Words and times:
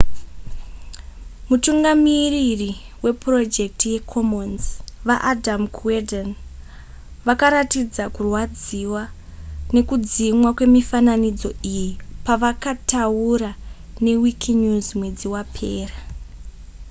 mutungamiriri 1.49 2.71
wepurojekiti 3.03 3.87
yecommons 3.93 4.63
vaadam 5.07 5.61
cuerden 5.77 6.29
vakaratidza 7.25 8.03
kurwadziwa 8.15 9.03
nekudzimwa 9.73 10.49
kwemifananidzo 10.57 11.49
iyi 11.73 11.89
pavakataura 12.25 13.51
newikinews 14.03 14.87
mwedzi 14.99 15.27
wapera 15.33 15.97